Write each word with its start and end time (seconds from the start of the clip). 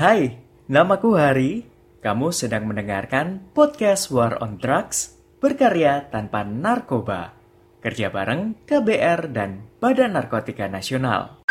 Hai, 0.00 0.32
namaku 0.64 1.12
Hari. 1.12 1.68
Kamu 2.00 2.32
sedang 2.32 2.64
mendengarkan 2.64 3.52
podcast 3.52 4.08
War 4.08 4.40
on 4.40 4.56
Drugs 4.56 5.20
berkarya 5.44 6.08
tanpa 6.08 6.40
narkoba. 6.40 7.36
Kerja 7.84 8.08
bareng 8.08 8.64
KBR 8.64 9.28
dan 9.28 9.60
Badan 9.76 10.16
Narkotika 10.16 10.72
Nasional. 10.72 11.44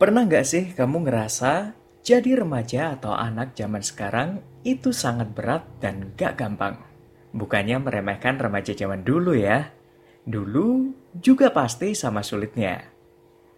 Pernah 0.00 0.22
nggak 0.24 0.46
sih 0.48 0.72
kamu 0.72 1.04
ngerasa 1.04 1.76
jadi 2.00 2.40
remaja 2.40 2.96
atau 2.96 3.12
anak 3.12 3.52
zaman 3.52 3.84
sekarang 3.84 4.40
itu 4.64 4.96
sangat 4.96 5.36
berat 5.36 5.76
dan 5.76 6.16
gak 6.16 6.40
gampang? 6.40 6.87
Bukannya 7.32 7.82
meremehkan 7.82 8.40
remaja 8.40 8.72
zaman 8.72 9.04
dulu 9.04 9.36
ya. 9.36 9.68
Dulu 10.24 10.92
juga 11.16 11.52
pasti 11.52 11.92
sama 11.92 12.24
sulitnya. 12.24 12.84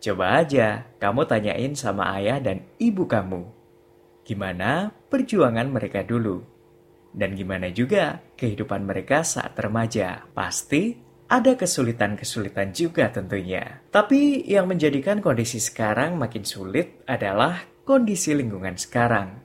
Coba 0.01 0.41
aja 0.41 0.87
kamu 0.97 1.29
tanyain 1.29 1.73
sama 1.77 2.17
ayah 2.17 2.41
dan 2.41 2.65
ibu 2.81 3.05
kamu. 3.05 3.45
Gimana 4.25 4.95
perjuangan 5.11 5.69
mereka 5.69 6.07
dulu? 6.07 6.41
Dan 7.11 7.35
gimana 7.35 7.69
juga 7.75 8.23
kehidupan 8.39 8.87
mereka 8.87 9.27
saat 9.27 9.59
remaja? 9.59 10.25
Pasti 10.31 10.95
ada 11.31 11.55
kesulitan-kesulitan 11.55 12.75
juga 12.75 13.11
tentunya. 13.11 13.83
Tapi 13.91 14.47
yang 14.47 14.67
menjadikan 14.67 15.23
kondisi 15.23 15.59
sekarang 15.63 16.19
makin 16.19 16.43
sulit 16.47 17.03
adalah 17.07 17.61
kondisi 17.87 18.35
lingkungan 18.35 18.75
sekarang. 18.79 19.43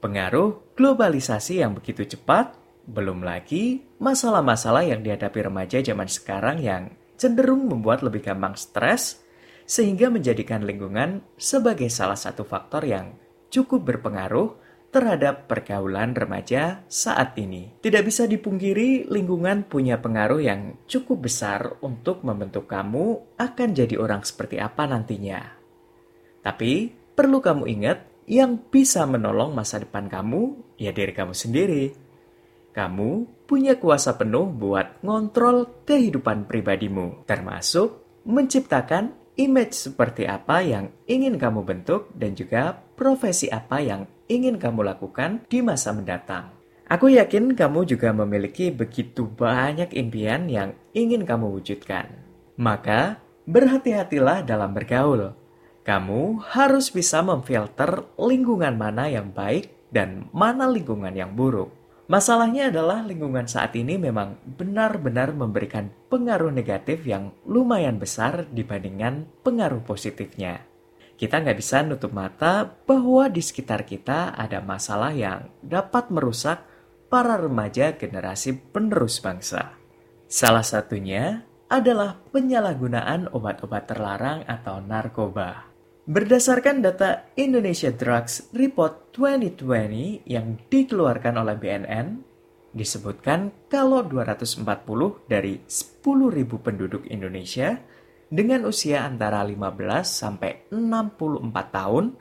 Pengaruh 0.00 0.76
globalisasi 0.76 1.64
yang 1.64 1.72
begitu 1.72 2.04
cepat 2.04 2.65
belum 2.86 3.26
lagi 3.26 3.82
masalah-masalah 3.98 4.86
yang 4.86 5.02
dihadapi 5.02 5.50
remaja 5.50 5.82
zaman 5.82 6.06
sekarang 6.06 6.62
yang 6.62 6.94
cenderung 7.18 7.66
membuat 7.66 8.06
lebih 8.06 8.22
gampang 8.22 8.54
stres, 8.54 9.20
sehingga 9.66 10.06
menjadikan 10.08 10.62
lingkungan 10.62 11.26
sebagai 11.34 11.90
salah 11.90 12.16
satu 12.16 12.46
faktor 12.46 12.86
yang 12.86 13.18
cukup 13.50 13.82
berpengaruh 13.82 14.62
terhadap 14.94 15.50
pergaulan 15.50 16.14
remaja 16.14 16.86
saat 16.86 17.34
ini. 17.36 17.74
Tidak 17.82 18.00
bisa 18.06 18.24
dipungkiri, 18.24 19.10
lingkungan 19.10 19.66
punya 19.66 19.98
pengaruh 19.98 20.40
yang 20.40 20.80
cukup 20.86 21.26
besar 21.26 21.82
untuk 21.82 22.22
membentuk 22.22 22.70
kamu 22.70 23.36
akan 23.36 23.68
jadi 23.74 23.98
orang 23.98 24.22
seperti 24.22 24.62
apa 24.62 24.86
nantinya. 24.86 25.42
Tapi 26.40 26.94
perlu 27.12 27.42
kamu 27.42 27.64
ingat, 27.66 27.98
yang 28.26 28.58
bisa 28.58 29.06
menolong 29.06 29.54
masa 29.54 29.78
depan 29.78 30.10
kamu 30.10 30.74
ya 30.78 30.90
diri 30.90 31.14
kamu 31.14 31.34
sendiri. 31.34 32.05
Kamu 32.76 33.24
punya 33.48 33.80
kuasa 33.80 34.20
penuh 34.20 34.52
buat 34.52 35.00
ngontrol 35.00 35.88
kehidupan 35.88 36.44
pribadimu, 36.44 37.24
termasuk 37.24 38.04
menciptakan 38.28 39.16
image 39.40 39.72
seperti 39.72 40.28
apa 40.28 40.60
yang 40.60 40.92
ingin 41.08 41.40
kamu 41.40 41.64
bentuk 41.64 42.12
dan 42.12 42.36
juga 42.36 42.76
profesi 42.76 43.48
apa 43.48 43.80
yang 43.80 44.04
ingin 44.28 44.60
kamu 44.60 44.84
lakukan 44.92 45.48
di 45.48 45.64
masa 45.64 45.96
mendatang. 45.96 46.52
Aku 46.84 47.08
yakin 47.08 47.56
kamu 47.56 47.88
juga 47.88 48.12
memiliki 48.12 48.68
begitu 48.68 49.24
banyak 49.24 49.96
impian 49.96 50.44
yang 50.52 50.76
ingin 50.92 51.24
kamu 51.24 51.56
wujudkan. 51.56 52.12
Maka, 52.60 53.24
berhati-hatilah 53.48 54.44
dalam 54.44 54.76
bergaul. 54.76 55.32
Kamu 55.80 56.44
harus 56.44 56.92
bisa 56.92 57.24
memfilter 57.24 58.04
lingkungan 58.20 58.76
mana 58.76 59.08
yang 59.08 59.32
baik 59.32 59.88
dan 59.88 60.28
mana 60.36 60.68
lingkungan 60.68 61.16
yang 61.16 61.32
buruk. 61.32 61.85
Masalahnya 62.06 62.70
adalah 62.70 63.02
lingkungan 63.02 63.50
saat 63.50 63.74
ini 63.74 63.98
memang 63.98 64.38
benar-benar 64.46 65.34
memberikan 65.34 65.90
pengaruh 66.06 66.54
negatif 66.54 67.02
yang 67.02 67.34
lumayan 67.42 67.98
besar 67.98 68.46
dibandingkan 68.46 69.26
pengaruh 69.42 69.82
positifnya. 69.82 70.62
Kita 71.18 71.42
nggak 71.42 71.58
bisa 71.58 71.82
nutup 71.82 72.14
mata 72.14 72.62
bahwa 72.86 73.26
di 73.26 73.42
sekitar 73.42 73.82
kita 73.82 74.38
ada 74.38 74.62
masalah 74.62 75.10
yang 75.10 75.50
dapat 75.58 76.06
merusak 76.14 76.62
para 77.10 77.34
remaja 77.42 77.98
generasi 77.98 78.54
penerus 78.54 79.18
bangsa. 79.18 79.74
Salah 80.30 80.62
satunya 80.62 81.42
adalah 81.66 82.22
penyalahgunaan 82.30 83.34
obat-obat 83.34 83.90
terlarang 83.90 84.46
atau 84.46 84.78
narkoba. 84.78 85.75
Berdasarkan 86.06 86.86
data 86.86 87.34
Indonesia 87.34 87.90
Drugs 87.90 88.54
Report 88.54 89.10
2020 89.10 90.22
yang 90.30 90.54
dikeluarkan 90.70 91.34
oleh 91.34 91.58
BNN, 91.58 92.22
disebutkan 92.70 93.66
kalau 93.66 94.06
240 94.06 94.62
dari 95.26 95.58
10.000 95.66 96.06
penduduk 96.62 97.10
Indonesia 97.10 97.82
dengan 98.30 98.70
usia 98.70 99.02
antara 99.02 99.42
15 99.42 99.66
sampai 100.06 100.70
64 100.70 101.74
tahun 101.74 102.14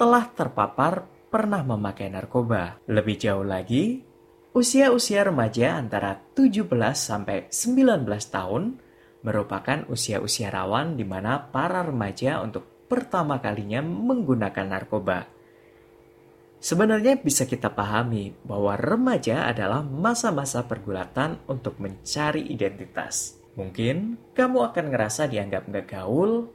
telah 0.00 0.24
terpapar 0.32 1.04
pernah 1.28 1.60
memakai 1.60 2.08
narkoba. 2.08 2.80
Lebih 2.88 3.28
jauh 3.28 3.44
lagi, 3.44 4.08
usia-usia 4.56 5.28
remaja 5.28 5.76
antara 5.76 6.16
17 6.16 6.64
sampai 6.96 7.52
19 7.52 8.08
tahun 8.08 8.80
merupakan 9.20 9.84
usia-usia 9.92 10.48
rawan 10.48 10.96
di 10.96 11.04
mana 11.04 11.52
para 11.52 11.84
remaja 11.84 12.40
untuk 12.40 12.77
pertama 12.88 13.38
kalinya 13.38 13.84
menggunakan 13.84 14.66
narkoba. 14.66 15.28
Sebenarnya 16.58 17.22
bisa 17.22 17.46
kita 17.46 17.70
pahami 17.70 18.34
bahwa 18.42 18.74
remaja 18.74 19.46
adalah 19.46 19.86
masa-masa 19.86 20.66
pergulatan 20.66 21.38
untuk 21.46 21.78
mencari 21.78 22.50
identitas. 22.50 23.38
Mungkin 23.54 24.18
kamu 24.34 24.58
akan 24.72 24.84
ngerasa 24.90 25.30
dianggap 25.30 25.70
nggak 25.70 25.86
gaul, 25.86 26.50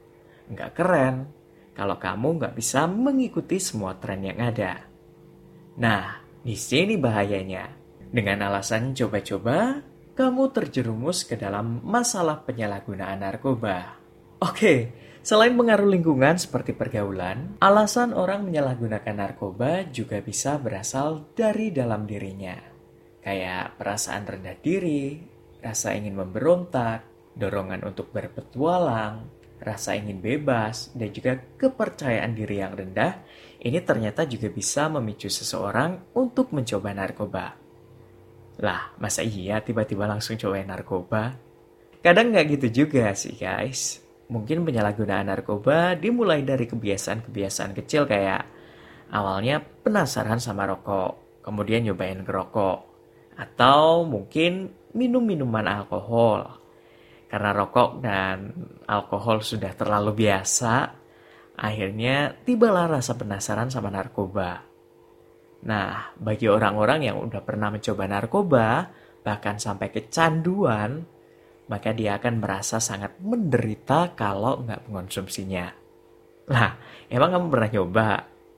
nggak 0.52 0.70
keren, 0.76 1.32
kalau 1.72 1.96
kamu 1.96 2.36
nggak 2.36 2.54
bisa 2.54 2.84
mengikuti 2.84 3.56
semua 3.56 3.96
tren 3.96 4.28
yang 4.28 4.44
ada. 4.44 4.84
Nah, 5.80 6.20
di 6.44 6.52
sini 6.52 7.00
bahayanya. 7.00 7.82
Dengan 8.14 8.46
alasan 8.46 8.94
coba-coba, 8.94 9.80
kamu 10.14 10.42
terjerumus 10.54 11.26
ke 11.26 11.34
dalam 11.34 11.82
masalah 11.82 12.44
penyalahgunaan 12.44 13.24
narkoba. 13.24 14.03
Oke, 14.42 14.92
Selain 15.24 15.56
pengaruh 15.56 15.88
lingkungan 15.88 16.36
seperti 16.36 16.76
pergaulan, 16.76 17.56
alasan 17.56 18.12
orang 18.12 18.44
menyalahgunakan 18.44 19.16
narkoba 19.16 19.88
juga 19.88 20.20
bisa 20.20 20.60
berasal 20.60 21.32
dari 21.32 21.72
dalam 21.72 22.04
dirinya. 22.04 22.52
Kayak 23.24 23.80
perasaan 23.80 24.28
rendah 24.28 24.52
diri, 24.60 25.16
rasa 25.64 25.96
ingin 25.96 26.20
memberontak, 26.20 27.32
dorongan 27.40 27.88
untuk 27.88 28.12
berpetualang, 28.12 29.24
rasa 29.64 29.96
ingin 29.96 30.20
bebas, 30.20 30.92
dan 30.92 31.08
juga 31.08 31.40
kepercayaan 31.40 32.36
diri 32.36 32.60
yang 32.60 32.76
rendah, 32.76 33.24
ini 33.64 33.80
ternyata 33.80 34.28
juga 34.28 34.52
bisa 34.52 34.92
memicu 34.92 35.32
seseorang 35.32 36.12
untuk 36.20 36.52
mencoba 36.52 36.92
narkoba. 36.92 37.56
Lah, 38.60 38.92
masa 39.00 39.24
iya 39.24 39.64
tiba-tiba 39.64 40.04
langsung 40.04 40.36
coba 40.36 40.60
narkoba? 40.60 41.32
Kadang 42.04 42.36
nggak 42.36 42.60
gitu 42.60 42.84
juga 42.84 43.08
sih 43.16 43.32
guys 43.40 44.03
mungkin 44.28 44.64
penyalahgunaan 44.64 45.28
narkoba 45.28 45.96
dimulai 45.98 46.42
dari 46.42 46.64
kebiasaan-kebiasaan 46.64 47.72
kecil 47.76 48.08
kayak 48.08 48.42
awalnya 49.12 49.60
penasaran 49.60 50.40
sama 50.40 50.64
rokok, 50.64 51.42
kemudian 51.44 51.84
nyobain 51.84 52.24
ngerokok, 52.24 52.78
atau 53.36 54.02
mungkin 54.08 54.72
minum 54.96 55.22
minuman 55.22 55.66
alkohol. 55.68 56.62
Karena 57.28 57.50
rokok 57.50 57.98
dan 57.98 58.50
alkohol 58.86 59.42
sudah 59.42 59.74
terlalu 59.74 60.26
biasa, 60.26 60.74
akhirnya 61.58 62.30
tibalah 62.46 62.86
rasa 62.86 63.18
penasaran 63.18 63.70
sama 63.70 63.90
narkoba. 63.90 64.62
Nah, 65.64 66.14
bagi 66.14 66.46
orang-orang 66.46 67.10
yang 67.10 67.16
udah 67.24 67.40
pernah 67.42 67.72
mencoba 67.72 68.04
narkoba, 68.06 68.68
bahkan 69.24 69.56
sampai 69.56 69.88
kecanduan, 69.90 71.02
maka 71.64 71.96
dia 71.96 72.20
akan 72.20 72.44
merasa 72.44 72.76
sangat 72.76 73.16
menderita 73.20 74.12
kalau 74.12 74.60
nggak 74.64 74.84
mengonsumsinya. 74.88 75.72
Lah, 76.52 76.76
emang 77.08 77.30
kamu 77.32 77.46
pernah 77.48 77.70
nyoba? 77.72 78.08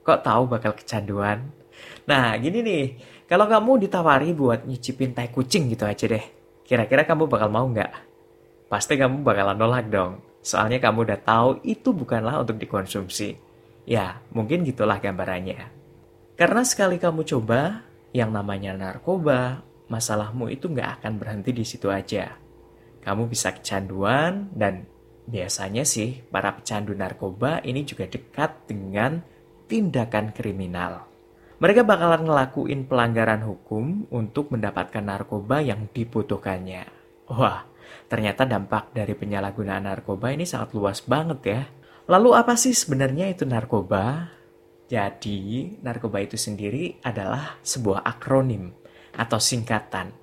Kok 0.03 0.21
tahu 0.23 0.43
bakal 0.51 0.73
kecanduan? 0.75 1.51
Nah, 2.11 2.35
gini 2.39 2.63
nih, 2.63 2.85
kalau 3.31 3.47
kamu 3.47 3.87
ditawari 3.87 4.35
buat 4.35 4.67
nyicipin 4.67 5.15
tai 5.15 5.31
kucing 5.31 5.71
gitu 5.71 5.87
aja 5.87 6.07
deh, 6.11 6.25
kira-kira 6.67 7.07
kamu 7.07 7.31
bakal 7.31 7.51
mau 7.51 7.67
nggak? 7.71 7.93
Pasti 8.67 8.99
kamu 8.99 9.23
bakalan 9.23 9.55
nolak 9.55 9.87
dong, 9.87 10.19
soalnya 10.43 10.83
kamu 10.83 11.07
udah 11.07 11.21
tahu 11.23 11.51
itu 11.63 11.95
bukanlah 11.95 12.43
untuk 12.43 12.59
dikonsumsi. 12.59 13.39
Ya, 13.87 14.19
mungkin 14.35 14.67
gitulah 14.67 14.99
gambarannya. 14.99 15.71
Karena 16.35 16.67
sekali 16.67 16.99
kamu 16.99 17.23
coba, 17.23 17.87
yang 18.11 18.35
namanya 18.35 18.75
narkoba, 18.75 19.63
masalahmu 19.87 20.51
itu 20.51 20.67
nggak 20.67 21.03
akan 21.03 21.13
berhenti 21.23 21.55
di 21.55 21.63
situ 21.63 21.87
aja 21.87 22.46
kamu 23.07 23.31
bisa 23.31 23.55
kecanduan 23.55 24.51
dan 24.51 24.91
biasanya 25.31 25.87
sih 25.87 26.27
para 26.27 26.51
pecandu 26.59 26.91
narkoba 26.99 27.63
ini 27.63 27.87
juga 27.87 28.11
dekat 28.11 28.67
dengan 28.67 29.23
tindakan 29.71 30.35
kriminal. 30.35 31.07
Mereka 31.63 31.87
bakalan 31.87 32.27
ngelakuin 32.27 32.91
pelanggaran 32.91 33.47
hukum 33.47 34.11
untuk 34.11 34.51
mendapatkan 34.51 35.01
narkoba 35.01 35.63
yang 35.63 35.87
dibutuhkannya. 35.89 36.85
Wah, 37.31 37.65
ternyata 38.11 38.43
dampak 38.45 38.91
dari 38.93 39.15
penyalahgunaan 39.15 39.87
narkoba 39.87 40.35
ini 40.35 40.45
sangat 40.45 40.75
luas 40.75 41.01
banget 41.07 41.41
ya. 41.47 41.63
Lalu 42.11 42.35
apa 42.35 42.59
sih 42.59 42.75
sebenarnya 42.75 43.31
itu 43.31 43.49
narkoba? 43.49 44.35
Jadi, 44.87 45.75
narkoba 45.83 46.23
itu 46.23 46.39
sendiri 46.39 47.03
adalah 47.03 47.59
sebuah 47.63 48.07
akronim 48.07 48.71
atau 49.17 49.41
singkatan, 49.41 50.15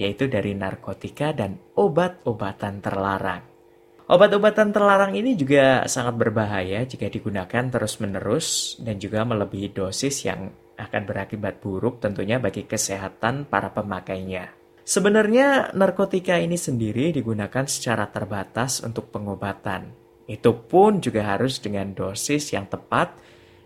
yaitu 0.00 0.32
dari 0.32 0.56
narkotika 0.56 1.36
dan 1.36 1.60
obat-obatan 1.76 2.80
terlarang. 2.80 3.44
Obat-obatan 4.10 4.72
terlarang 4.72 5.12
ini 5.14 5.36
juga 5.36 5.84
sangat 5.86 6.16
berbahaya 6.16 6.82
jika 6.88 7.06
digunakan 7.06 7.68
terus-menerus 7.70 8.80
dan 8.80 8.98
juga 8.98 9.22
melebihi 9.22 9.70
dosis 9.70 10.26
yang 10.26 10.50
akan 10.80 11.02
berakibat 11.04 11.60
buruk 11.60 12.00
tentunya 12.00 12.40
bagi 12.40 12.64
kesehatan 12.64 13.46
para 13.46 13.70
pemakainya. 13.70 14.50
Sebenarnya 14.82 15.70
narkotika 15.76 16.40
ini 16.42 16.58
sendiri 16.58 17.14
digunakan 17.14 17.62
secara 17.68 18.10
terbatas 18.10 18.82
untuk 18.82 19.14
pengobatan. 19.14 19.94
Itu 20.26 20.66
pun 20.66 20.98
juga 20.98 21.30
harus 21.30 21.62
dengan 21.62 21.94
dosis 21.94 22.50
yang 22.50 22.66
tepat 22.66 23.14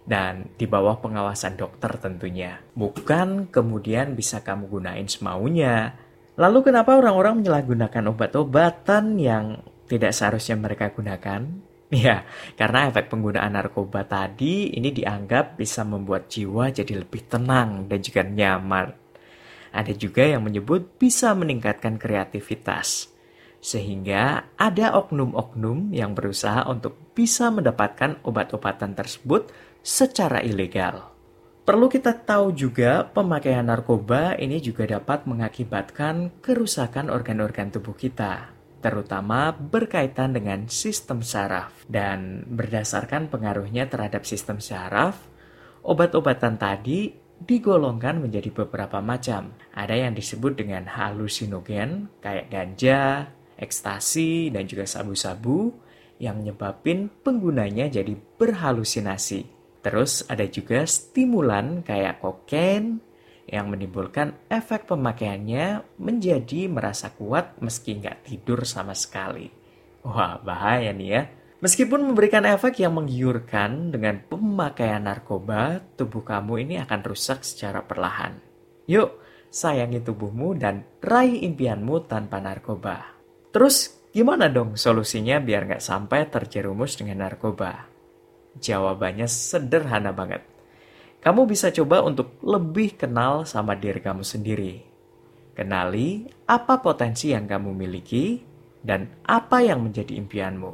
dan 0.05 0.53
di 0.61 0.69
bawah 0.69 1.01
pengawasan 1.01 1.57
dokter 1.57 1.97
tentunya. 1.97 2.61
Bukan 2.77 3.49
kemudian 3.49 4.13
bisa 4.13 4.45
kamu 4.45 4.69
gunain 4.69 5.09
semaunya. 5.09 5.97
Lalu 6.35 6.67
kenapa 6.67 6.99
orang-orang 6.99 7.39
menyalahgunakan 7.39 8.11
obat-obatan 8.11 9.23
yang 9.23 9.63
tidak 9.87 10.11
seharusnya 10.11 10.59
mereka 10.59 10.91
gunakan? 10.91 11.43
Ya, 11.95 12.27
karena 12.59 12.91
efek 12.91 13.07
penggunaan 13.07 13.55
narkoba 13.55 14.03
tadi 14.03 14.67
ini 14.75 14.91
dianggap 14.91 15.55
bisa 15.55 15.87
membuat 15.87 16.27
jiwa 16.27 16.75
jadi 16.75 17.07
lebih 17.07 17.31
tenang 17.31 17.87
dan 17.87 18.03
juga 18.03 18.27
nyaman. 18.27 18.91
Ada 19.71 19.95
juga 19.95 20.27
yang 20.27 20.43
menyebut 20.43 20.99
bisa 20.99 21.31
meningkatkan 21.39 21.95
kreativitas. 21.95 23.15
Sehingga 23.63 24.55
ada 24.59 24.91
oknum-oknum 24.99 25.95
yang 25.95 26.19
berusaha 26.19 26.67
untuk 26.67 26.99
bisa 27.15 27.55
mendapatkan 27.55 28.19
obat-obatan 28.27 28.99
tersebut 28.99 29.55
secara 29.79 30.43
ilegal. 30.43 31.14
Perlu 31.65 31.89
kita 31.89 32.13
tahu 32.13 32.53
juga 32.53 33.09
pemakaian 33.09 33.65
narkoba 33.65 34.37
ini 34.37 34.61
juga 34.61 34.85
dapat 34.85 35.25
mengakibatkan 35.25 36.45
kerusakan 36.45 37.09
organ-organ 37.09 37.73
tubuh 37.73 37.97
kita 37.97 38.53
terutama 38.85 39.57
berkaitan 39.57 40.37
dengan 40.37 40.69
sistem 40.69 41.25
saraf. 41.25 41.89
Dan 41.89 42.45
berdasarkan 42.45 43.33
pengaruhnya 43.33 43.89
terhadap 43.89 44.29
sistem 44.29 44.61
saraf, 44.61 45.17
obat-obatan 45.81 46.61
tadi 46.61 47.17
digolongkan 47.41 48.21
menjadi 48.21 48.53
beberapa 48.53 49.01
macam. 49.01 49.57
Ada 49.73 50.05
yang 50.05 50.13
disebut 50.13 50.61
dengan 50.61 50.85
halusinogen, 50.85 52.13
kayak 52.21 52.53
ganja, 52.53 53.33
ekstasi, 53.57 54.53
dan 54.53 54.69
juga 54.69 54.85
sabu-sabu, 54.85 55.73
yang 56.21 56.45
menyebabkan 56.45 57.09
penggunanya 57.25 57.89
jadi 57.89 58.13
berhalusinasi. 58.37 59.64
Terus 59.85 60.25
ada 60.33 60.49
juga 60.49 60.89
stimulan 60.89 61.85
kayak 61.85 62.25
kokain, 62.25 63.05
yang 63.45 63.69
menimbulkan 63.69 64.49
efek 64.49 64.89
pemakaiannya 64.89 66.01
menjadi 66.01 66.67
merasa 66.73 67.13
kuat 67.13 67.61
meski 67.61 68.01
nggak 68.01 68.25
tidur 68.25 68.65
sama 68.65 68.97
sekali. 68.97 69.53
Wah, 70.05 70.41
bahaya 70.41 70.93
nih 70.93 71.09
ya. 71.09 71.23
Meskipun 71.61 72.05
memberikan 72.05 72.45
efek 72.45 72.85
yang 72.85 72.93
menggiurkan 72.97 73.89
dengan 73.89 74.21
pemakaian 74.21 75.01
narkoba, 75.01 75.81
tubuh 75.97 76.21
kamu 76.21 76.61
ini 76.61 76.75
akan 76.77 77.01
rusak 77.05 77.41
secara 77.41 77.81
perlahan. 77.81 78.37
Yuk, 78.85 79.17
sayangi 79.49 80.05
tubuhmu 80.05 80.61
dan 80.61 80.85
raih 81.01 81.41
impianmu 81.41 82.05
tanpa 82.05 82.37
narkoba. 82.37 83.17
Terus, 83.49 84.09
gimana 84.13 84.53
dong 84.53 84.77
solusinya 84.77 85.41
biar 85.41 85.65
nggak 85.65 85.85
sampai 85.85 86.29
terjerumus 86.29 87.01
dengan 87.01 87.25
narkoba? 87.25 87.94
Jawabannya 88.61 89.27
sederhana 89.27 90.15
banget 90.15 90.55
kamu 91.25 91.49
bisa 91.49 91.73
coba 91.73 92.05
untuk 92.05 92.37
lebih 92.45 93.01
kenal 93.01 93.49
sama 93.49 93.73
diri 93.73 93.97
kamu 93.97 94.21
sendiri. 94.21 94.85
Kenali 95.57 96.29
apa 96.45 96.85
potensi 96.85 97.33
yang 97.33 97.49
kamu 97.49 97.73
miliki 97.73 98.45
dan 98.85 99.09
apa 99.25 99.65
yang 99.65 99.81
menjadi 99.81 100.21
impianmu. 100.21 100.73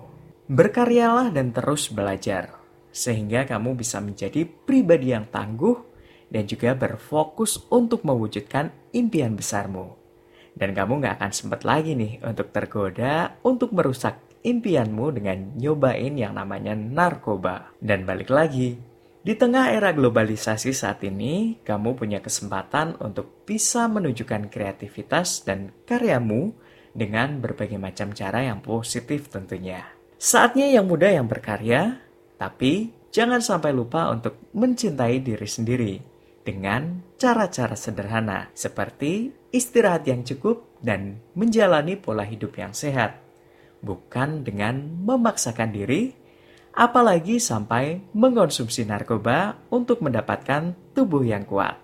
Berkaryalah 0.51 1.31
dan 1.31 1.55
terus 1.55 1.87
belajar, 1.95 2.51
sehingga 2.91 3.47
kamu 3.47 3.79
bisa 3.79 4.03
menjadi 4.03 4.43
pribadi 4.43 5.15
yang 5.15 5.31
tangguh 5.31 5.79
dan 6.27 6.43
juga 6.51 6.75
berfokus 6.75 7.71
untuk 7.71 8.03
mewujudkan 8.03 8.75
impian 8.91 9.39
besarmu. 9.39 9.95
Dan 10.51 10.75
kamu 10.75 10.99
gak 11.07 11.23
akan 11.23 11.31
sempat 11.31 11.63
lagi 11.63 11.95
nih 11.95 12.27
untuk 12.27 12.51
tergoda 12.51 13.39
untuk 13.47 13.71
merusak 13.71 14.19
impianmu 14.41 15.07
dengan 15.15 15.39
nyobain 15.57 16.17
yang 16.17 16.37
namanya 16.37 16.73
narkoba. 16.77 17.73
Dan 17.79 18.05
balik 18.09 18.33
lagi, 18.33 18.77
di 19.21 19.37
tengah 19.37 19.69
era 19.69 19.93
globalisasi 19.93 20.73
saat 20.73 21.05
ini, 21.05 21.61
kamu 21.61 21.93
punya 21.93 22.25
kesempatan 22.25 22.97
untuk 23.05 23.45
bisa 23.45 23.85
menunjukkan 23.85 24.49
kreativitas 24.49 25.45
dan 25.45 25.77
karyamu 25.85 26.57
dengan 26.97 27.37
berbagai 27.39 27.77
macam 27.77 28.17
cara 28.17 28.49
yang 28.49 28.65
positif 28.65 29.29
tentunya. 29.29 29.85
Saatnya 30.17 30.73
yang 30.73 30.89
muda 30.89 31.13
yang 31.13 31.29
berkarya, 31.29 32.01
tapi 32.41 32.97
jangan 33.13 33.45
sampai 33.45 33.77
lupa 33.77 34.09
untuk 34.09 34.41
mencintai 34.57 35.21
diri 35.21 35.49
sendiri 35.49 35.95
dengan 36.41 37.05
cara-cara 37.21 37.77
sederhana 37.77 38.49
seperti 38.57 39.29
istirahat 39.53 40.09
yang 40.09 40.25
cukup 40.25 40.81
dan 40.81 41.21
menjalani 41.37 42.01
pola 42.01 42.25
hidup 42.25 42.57
yang 42.57 42.73
sehat, 42.73 43.21
bukan 43.81 44.45
dengan 44.45 45.01
memaksakan 45.05 45.73
diri 45.73 46.13
apalagi 46.75 47.43
sampai 47.43 48.01
mengonsumsi 48.15 48.87
narkoba 48.87 49.59
untuk 49.75 50.01
mendapatkan 50.05 50.95
tubuh 50.95 51.27
yang 51.27 51.43
kuat. 51.43 51.77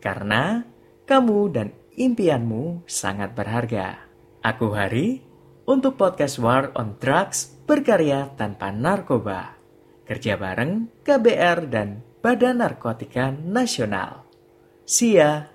Karena 0.00 0.60
kamu 1.08 1.38
dan 1.52 1.68
impianmu 1.96 2.84
sangat 2.84 3.32
berharga. 3.32 4.04
Aku 4.44 4.76
Hari 4.76 5.24
untuk 5.64 5.96
podcast 5.96 6.36
War 6.36 6.68
on 6.76 7.00
Drugs 7.00 7.56
berkarya 7.64 8.28
tanpa 8.36 8.68
narkoba. 8.68 9.56
Kerja 10.04 10.36
bareng 10.36 11.00
KBR 11.00 11.58
dan 11.72 12.04
Badan 12.20 12.60
Narkotika 12.60 13.32
Nasional. 13.32 14.28
See 14.84 15.16
ya! 15.16 15.48